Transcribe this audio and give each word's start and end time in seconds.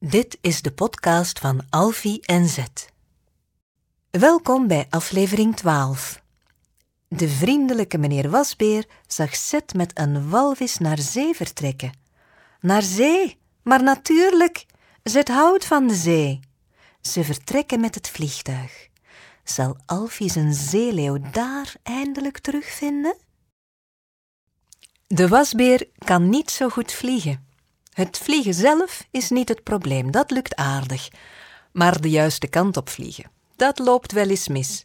Dit 0.00 0.38
is 0.40 0.62
de 0.62 0.72
podcast 0.72 1.38
van 1.38 1.62
Alfie 1.70 2.20
en 2.26 2.48
Zet. 2.48 2.92
Welkom 4.10 4.66
bij 4.66 4.86
aflevering 4.90 5.56
12. 5.56 6.22
De 7.08 7.28
vriendelijke 7.28 7.98
meneer 7.98 8.30
Wasbeer 8.30 8.84
zag 9.06 9.36
Zet 9.36 9.74
met 9.74 9.98
een 9.98 10.28
walvis 10.28 10.78
naar 10.78 10.98
zee 10.98 11.34
vertrekken. 11.34 11.92
Naar 12.60 12.82
zee, 12.82 13.38
maar 13.62 13.82
natuurlijk, 13.82 14.66
Zet 15.02 15.28
houdt 15.28 15.64
van 15.64 15.86
de 15.86 15.94
zee. 15.94 16.40
Ze 17.00 17.24
vertrekken 17.24 17.80
met 17.80 17.94
het 17.94 18.08
vliegtuig. 18.08 18.88
Zal 19.44 19.76
Alfie 19.86 20.30
zijn 20.30 20.54
zeeleeuw 20.54 21.18
daar 21.32 21.74
eindelijk 21.82 22.38
terugvinden? 22.38 23.16
De 25.06 25.28
wasbeer 25.28 25.88
kan 25.98 26.28
niet 26.28 26.50
zo 26.50 26.68
goed 26.68 26.92
vliegen. 26.92 27.47
Het 27.98 28.18
vliegen 28.18 28.54
zelf 28.54 29.06
is 29.10 29.30
niet 29.30 29.48
het 29.48 29.62
probleem, 29.62 30.10
dat 30.10 30.30
lukt 30.30 30.56
aardig. 30.56 31.08
Maar 31.72 32.00
de 32.00 32.10
juiste 32.10 32.46
kant 32.46 32.76
op 32.76 32.88
vliegen, 32.88 33.30
dat 33.56 33.78
loopt 33.78 34.12
wel 34.12 34.28
eens 34.28 34.48
mis. 34.48 34.84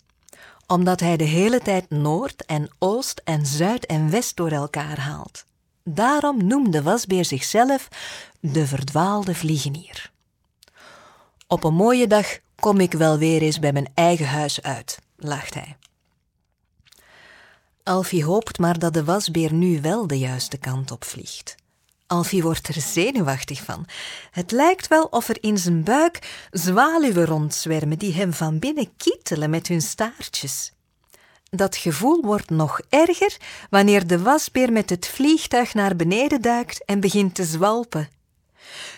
Omdat 0.67 0.99
hij 0.99 1.18
de 1.18 1.23
hele 1.23 1.59
tijd 1.59 1.90
Noord 1.90 2.45
en 2.45 2.70
Oost 2.80 3.21
en 3.23 3.45
Zuid 3.45 3.85
en 3.85 4.09
West 4.09 4.35
door 4.35 4.52
elkaar 4.52 4.99
haalt. 4.99 5.45
Daarom 5.84 6.48
noemde 6.48 6.81
wasbeer 6.81 7.26
zichzelf 7.26 7.88
de 8.40 8.68
verdwaalde 8.68 9.35
vliegenier. 9.35 10.12
Op 11.48 11.63
een 11.63 11.76
mooie 11.76 12.07
dag 12.07 12.40
kom 12.55 12.80
ik 12.80 12.91
wel 12.91 13.18
weer 13.18 13.41
eens 13.41 13.59
bij 13.59 13.73
mijn 13.73 13.91
eigen 13.93 14.27
huis 14.27 14.62
uit, 14.62 14.99
lacht 15.18 15.54
hij. 15.54 15.77
Alfie 17.84 18.23
hoopt 18.23 18.59
maar 18.59 18.80
dat 18.80 18.93
de 18.93 19.04
wasbeer 19.04 19.54
nu 19.54 19.82
wel 19.82 20.07
de 20.07 20.20
juiste 20.20 20.57
kant 20.57 20.91
op 20.91 21.05
vliegt. 21.05 21.62
Alfie 22.13 22.44
wordt 22.44 22.67
er 22.67 22.81
zenuwachtig 22.81 23.62
van. 23.63 23.85
Het 24.31 24.52
lijkt 24.52 24.88
wel 24.88 25.04
of 25.04 25.30
er 25.30 25.38
in 25.41 25.58
zijn 25.58 25.84
buik 25.84 26.48
zwaluwen 26.52 27.26
rondzwermen 27.26 27.98
die 27.98 28.13
hem 28.13 28.34
van 28.34 28.60
binnen 28.60 28.96
kietelen 28.98 29.49
met 29.49 29.68
hun 29.68 29.82
staartjes. 29.82 30.71
Dat 31.49 31.76
gevoel 31.76 32.21
wordt 32.21 32.49
nog 32.49 32.79
erger 32.90 33.38
wanneer 33.70 34.07
de 34.07 34.20
wasbeer 34.20 34.71
met 34.71 34.90
het 34.90 35.07
vliegtuig 35.07 35.73
naar 35.73 35.96
beneden 35.96 36.41
duikt 36.41 36.85
en 36.85 36.99
begint 36.99 37.35
te 37.35 37.43
zwalpen. 37.43 38.10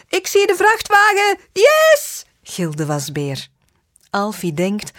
Ik 0.10 0.28
zie 0.28 0.48
de 0.48 0.56
vrachtwagen! 0.56 1.38
Yes! 1.54 2.26
gilde 2.44 2.76
de 2.76 2.86
wasbeer. 2.86 3.48
Alfie 4.10 4.54
denkt: 4.54 4.92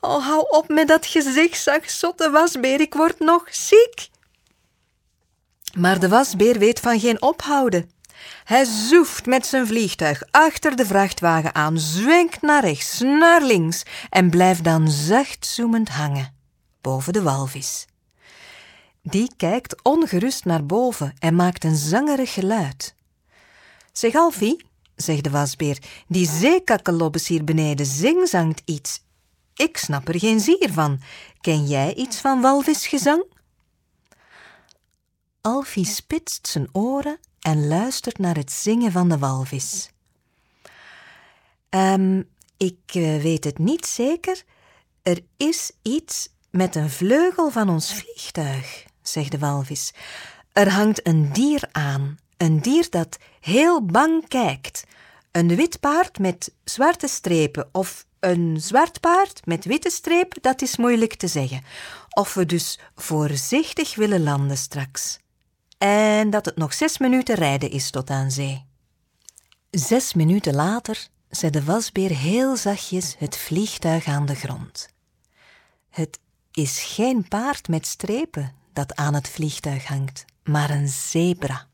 Oh, 0.00 0.26
hou 0.26 0.46
op 0.48 0.68
met 0.68 0.88
dat 0.88 1.06
gezichtsag, 1.06 1.90
zotte 1.90 2.30
wasbeer, 2.30 2.80
ik 2.80 2.94
word 2.94 3.18
nog 3.18 3.44
ziek. 3.50 4.12
Maar 5.76 6.00
de 6.00 6.08
wasbeer 6.08 6.58
weet 6.58 6.80
van 6.80 7.00
geen 7.00 7.22
ophouden. 7.22 7.90
Hij 8.44 8.64
zoeft 8.64 9.26
met 9.26 9.46
zijn 9.46 9.66
vliegtuig 9.66 10.22
achter 10.30 10.76
de 10.76 10.86
vrachtwagen 10.86 11.54
aan, 11.54 11.78
zwenkt 11.78 12.42
naar 12.42 12.64
rechts, 12.64 13.00
naar 13.00 13.42
links 13.42 13.82
en 14.10 14.30
blijft 14.30 14.64
dan 14.64 14.90
zacht 14.90 15.46
zoemend 15.46 15.88
hangen 15.88 16.34
boven 16.84 17.12
de 17.12 17.22
walvis. 17.22 17.86
Die 19.02 19.30
kijkt 19.36 19.82
ongerust 19.82 20.44
naar 20.44 20.66
boven 20.66 21.14
en 21.18 21.34
maakt 21.34 21.64
een 21.64 21.76
zangerig 21.76 22.32
geluid. 22.32 22.94
Zeg 23.92 24.14
Alfie, 24.14 24.66
zegt 24.96 25.24
de 25.24 25.30
wasbeer, 25.30 25.78
die 26.08 26.28
zeekakkelobbes 26.28 27.28
hier 27.28 27.44
beneden 27.44 27.86
zingzangt 27.86 28.62
iets. 28.64 29.02
Ik 29.54 29.76
snap 29.76 30.08
er 30.08 30.18
geen 30.18 30.40
zier 30.40 30.70
van. 30.72 31.00
Ken 31.40 31.66
jij 31.66 31.94
iets 31.94 32.20
van 32.20 32.40
walvisgezang? 32.40 33.24
Alfie 35.46 35.84
spitst 35.84 36.46
zijn 36.46 36.68
oren 36.72 37.18
en 37.40 37.66
luistert 37.66 38.18
naar 38.18 38.36
het 38.36 38.52
zingen 38.52 38.92
van 38.92 39.08
de 39.08 39.18
walvis. 39.18 39.90
Um, 41.70 42.28
ik 42.56 42.94
uh, 42.94 43.22
weet 43.22 43.44
het 43.44 43.58
niet 43.58 43.86
zeker. 43.86 44.42
Er 45.02 45.20
is 45.36 45.72
iets 45.82 46.28
met 46.50 46.74
een 46.74 46.90
vleugel 46.90 47.50
van 47.50 47.68
ons 47.68 47.94
vliegtuig, 47.94 48.84
zegt 49.02 49.30
de 49.30 49.38
walvis. 49.38 49.92
Er 50.52 50.70
hangt 50.70 51.06
een 51.06 51.32
dier 51.32 51.68
aan, 51.72 52.18
een 52.36 52.60
dier 52.60 52.86
dat 52.90 53.18
heel 53.40 53.84
bang 53.84 54.28
kijkt. 54.28 54.84
Een 55.32 55.56
wit 55.56 55.80
paard 55.80 56.18
met 56.18 56.52
zwarte 56.64 57.08
strepen 57.08 57.68
of 57.72 58.06
een 58.20 58.56
zwart 58.60 59.00
paard 59.00 59.46
met 59.46 59.64
witte 59.64 59.90
streep, 59.90 60.34
dat 60.40 60.62
is 60.62 60.76
moeilijk 60.76 61.14
te 61.14 61.28
zeggen. 61.28 61.62
Of 62.08 62.34
we 62.34 62.46
dus 62.46 62.78
voorzichtig 62.94 63.94
willen 63.94 64.22
landen 64.22 64.56
straks 64.56 65.22
en 65.78 66.30
dat 66.30 66.44
het 66.44 66.56
nog 66.56 66.74
zes 66.74 66.98
minuten 66.98 67.34
rijden 67.34 67.70
is 67.70 67.90
tot 67.90 68.10
aan 68.10 68.30
zee. 68.30 68.64
Zes 69.70 70.14
minuten 70.14 70.54
later 70.54 71.08
zet 71.28 71.52
de 71.52 71.64
wasbeer 71.64 72.10
heel 72.10 72.56
zachtjes 72.56 73.14
het 73.18 73.36
vliegtuig 73.36 74.06
aan 74.06 74.26
de 74.26 74.34
grond. 74.34 74.88
Het 75.90 76.18
is 76.52 76.82
geen 76.82 77.28
paard 77.28 77.68
met 77.68 77.86
strepen 77.86 78.54
dat 78.72 78.94
aan 78.94 79.14
het 79.14 79.28
vliegtuig 79.28 79.86
hangt, 79.86 80.24
maar 80.44 80.70
een 80.70 80.88
zebra. 80.88 81.66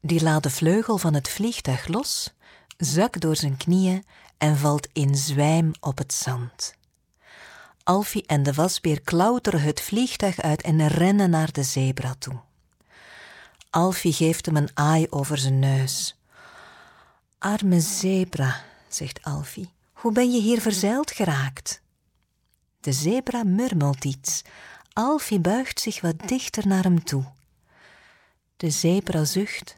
Die 0.00 0.22
laat 0.22 0.42
de 0.42 0.50
vleugel 0.50 0.98
van 0.98 1.14
het 1.14 1.28
vliegtuig 1.28 1.86
los, 1.86 2.32
zakt 2.76 3.20
door 3.20 3.36
zijn 3.36 3.56
knieën 3.56 4.04
en 4.38 4.56
valt 4.56 4.88
in 4.92 5.16
zwijm 5.16 5.72
op 5.80 5.98
het 5.98 6.12
zand. 6.12 6.74
Alfie 7.84 8.26
en 8.26 8.42
de 8.42 8.52
wasbeer 8.52 9.00
klauteren 9.00 9.62
het 9.62 9.80
vliegtuig 9.80 10.40
uit 10.40 10.62
en 10.62 10.88
rennen 10.88 11.30
naar 11.30 11.52
de 11.52 11.62
zebra 11.62 12.14
toe. 12.18 12.40
Alfie 13.72 14.12
geeft 14.12 14.46
hem 14.46 14.56
een 14.56 14.70
aai 14.74 15.06
over 15.10 15.38
zijn 15.38 15.58
neus. 15.58 16.16
Arme 17.38 17.80
zebra, 17.80 18.64
zegt 18.88 19.22
Alfie, 19.22 19.72
hoe 19.92 20.12
ben 20.12 20.32
je 20.32 20.40
hier 20.40 20.60
verzeild 20.60 21.10
geraakt? 21.10 21.80
De 22.80 22.92
zebra 22.92 23.42
murmelt 23.44 24.04
iets. 24.04 24.42
Alfie 24.92 25.38
buigt 25.38 25.80
zich 25.80 26.00
wat 26.00 26.28
dichter 26.28 26.66
naar 26.66 26.82
hem 26.82 27.04
toe. 27.04 27.24
De 28.56 28.70
zebra 28.70 29.24
zucht. 29.24 29.76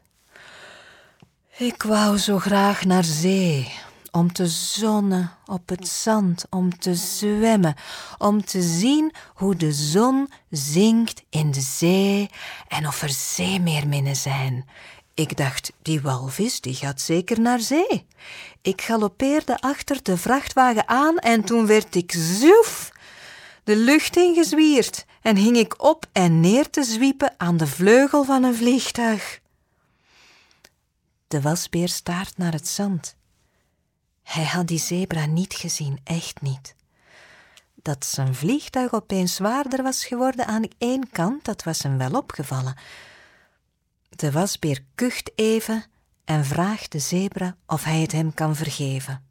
Ik 1.57 1.83
wou 1.83 2.17
zo 2.17 2.39
graag 2.39 2.83
naar 2.83 3.03
zee, 3.03 3.73
om 4.15 4.33
te 4.33 4.47
zonnen 4.47 5.31
op 5.45 5.69
het 5.69 5.87
zand, 5.87 6.45
om 6.49 6.77
te 6.79 6.95
zwemmen, 6.95 7.75
om 8.17 8.45
te 8.45 8.61
zien 8.61 9.13
hoe 9.33 9.55
de 9.55 9.71
zon 9.71 10.29
zinkt 10.49 11.23
in 11.29 11.51
de 11.51 11.61
zee 11.61 12.29
en 12.67 12.87
of 12.87 13.01
er 13.01 13.09
zeemeerminnen 13.09 14.15
zijn. 14.15 14.65
Ik 15.13 15.37
dacht, 15.37 15.71
die 15.81 16.01
walvis 16.01 16.61
die 16.61 16.73
gaat 16.73 17.01
zeker 17.01 17.39
naar 17.39 17.59
zee. 17.59 18.07
Ik 18.61 18.81
galoppeerde 18.81 19.59
achter 19.59 20.03
de 20.03 20.17
vrachtwagen 20.17 20.87
aan 20.87 21.17
en 21.17 21.43
toen 21.43 21.65
werd 21.65 21.95
ik 21.95 22.11
zoef 22.11 22.91
de 23.63 23.75
lucht 23.75 24.17
ingezwierd 24.17 25.05
en 25.21 25.35
hing 25.35 25.57
ik 25.57 25.83
op 25.83 26.05
en 26.11 26.39
neer 26.39 26.69
te 26.69 26.83
zwiepen 26.83 27.33
aan 27.37 27.57
de 27.57 27.67
vleugel 27.67 28.23
van 28.23 28.43
een 28.43 28.55
vliegtuig. 28.55 29.39
De 31.27 31.41
wasbeer 31.41 31.89
staart 31.89 32.37
naar 32.37 32.53
het 32.53 32.67
zand. 32.67 33.15
Hij 34.25 34.45
had 34.45 34.67
die 34.67 34.79
zebra 34.79 35.25
niet 35.25 35.53
gezien, 35.53 35.99
echt 36.03 36.41
niet. 36.41 36.75
Dat 37.75 38.05
zijn 38.05 38.35
vliegtuig 38.35 38.93
opeens 38.93 39.35
zwaarder 39.35 39.83
was 39.83 40.05
geworden 40.05 40.45
aan 40.45 40.67
één 40.77 41.09
kant, 41.11 41.45
dat 41.45 41.63
was 41.63 41.83
hem 41.83 41.97
wel 41.97 42.11
opgevallen. 42.11 42.75
De 44.09 44.31
wasbeer 44.31 44.83
kucht 44.95 45.31
even 45.35 45.85
en 46.23 46.45
vraagt 46.45 46.91
de 46.91 46.99
zebra 46.99 47.55
of 47.67 47.83
hij 47.83 48.01
het 48.01 48.11
hem 48.11 48.33
kan 48.33 48.55
vergeven. 48.55 49.23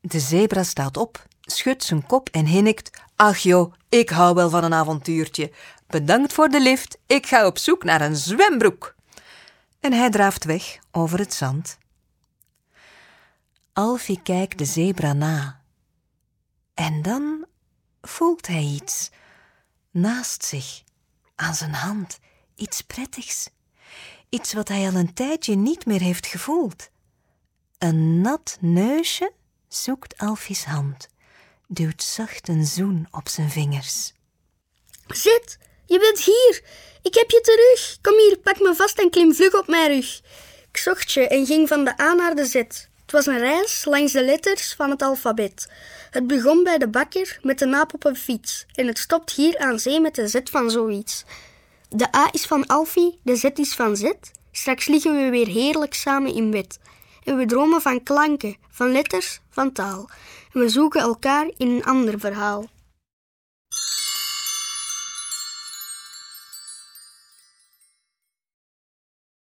De 0.00 0.20
zebra 0.20 0.62
staat 0.62 0.96
op, 0.96 1.26
schudt 1.40 1.84
zijn 1.84 2.06
kop 2.06 2.28
en 2.28 2.46
hinnikt: 2.46 3.02
Ach 3.16 3.38
joh, 3.38 3.72
ik 3.88 4.08
hou 4.10 4.34
wel 4.34 4.50
van 4.50 4.64
een 4.64 4.74
avontuurtje. 4.74 5.52
Bedankt 5.86 6.32
voor 6.32 6.48
de 6.48 6.60
lift, 6.60 6.98
ik 7.06 7.26
ga 7.26 7.46
op 7.46 7.58
zoek 7.58 7.84
naar 7.84 8.00
een 8.00 8.16
zwembroek. 8.16 8.94
En 9.80 9.92
hij 9.92 10.10
draaft 10.10 10.44
weg 10.44 10.78
over 10.90 11.18
het 11.18 11.34
zand. 11.34 11.78
Alfie 13.78 14.20
kijkt 14.22 14.58
de 14.58 14.64
zebra 14.64 15.12
na. 15.12 15.62
En 16.74 17.02
dan 17.02 17.46
voelt 18.00 18.46
hij 18.46 18.62
iets 18.62 19.10
naast 19.90 20.44
zich, 20.44 20.82
aan 21.34 21.54
zijn 21.54 21.72
hand, 21.72 22.18
iets 22.54 22.80
prettigs, 22.80 23.48
iets 24.28 24.52
wat 24.52 24.68
hij 24.68 24.86
al 24.86 24.94
een 24.94 25.14
tijdje 25.14 25.54
niet 25.54 25.86
meer 25.86 26.00
heeft 26.00 26.26
gevoeld. 26.26 26.90
Een 27.78 28.20
nat 28.20 28.56
neusje 28.60 29.32
zoekt 29.68 30.18
Alfie's 30.18 30.64
hand, 30.64 31.08
duwt 31.66 32.02
zacht 32.02 32.48
een 32.48 32.66
zoen 32.66 33.08
op 33.10 33.28
zijn 33.28 33.50
vingers. 33.50 34.12
Zit, 35.06 35.58
je 35.86 35.98
bent 35.98 36.20
hier. 36.20 36.64
Ik 37.02 37.14
heb 37.14 37.30
je 37.30 37.40
terug. 37.40 37.98
Kom 38.00 38.18
hier, 38.18 38.38
pak 38.38 38.60
me 38.60 38.74
vast 38.74 38.98
en 38.98 39.10
klim 39.10 39.34
vlug 39.34 39.54
op 39.54 39.66
mijn 39.66 39.90
rug. 39.90 40.20
Ik 40.68 40.76
zocht 40.76 41.12
je 41.12 41.28
en 41.28 41.46
ging 41.46 41.68
van 41.68 41.84
de 41.84 42.00
A 42.00 42.12
naar 42.12 42.34
de 42.34 42.44
Z. 42.46 42.86
Het 43.06 43.14
was 43.14 43.26
een 43.26 43.38
reis 43.38 43.84
langs 43.84 44.12
de 44.12 44.24
letters 44.24 44.74
van 44.74 44.90
het 44.90 45.02
alfabet. 45.02 45.70
Het 46.10 46.26
begon 46.26 46.62
bij 46.64 46.78
de 46.78 46.88
bakker 46.88 47.38
met 47.42 47.58
de 47.58 47.66
naap 47.66 47.94
op 47.94 48.04
een 48.04 48.16
fiets 48.16 48.66
en 48.74 48.86
het 48.86 48.98
stopt 48.98 49.32
hier 49.32 49.58
aan 49.58 49.78
zee 49.78 50.00
met 50.00 50.14
de 50.14 50.28
Z 50.28 50.40
van 50.44 50.70
zoiets. 50.70 51.24
De 51.88 52.16
A 52.16 52.28
is 52.32 52.46
van 52.46 52.66
Alfie, 52.66 53.18
de 53.22 53.36
Z 53.36 53.44
is 53.54 53.74
van 53.74 53.96
Z. 53.96 54.12
Straks 54.52 54.86
liggen 54.86 55.16
we 55.16 55.30
weer 55.30 55.46
heerlijk 55.46 55.94
samen 55.94 56.34
in 56.34 56.50
bed. 56.50 56.78
En 57.24 57.36
we 57.36 57.46
dromen 57.46 57.82
van 57.82 58.02
klanken, 58.02 58.56
van 58.70 58.92
letters, 58.92 59.40
van 59.50 59.72
taal. 59.72 60.08
En 60.52 60.60
we 60.60 60.68
zoeken 60.68 61.00
elkaar 61.00 61.50
in 61.56 61.70
een 61.70 61.84
ander 61.84 62.18
verhaal. 62.20 62.66